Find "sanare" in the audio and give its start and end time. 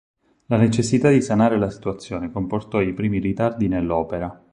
1.21-1.59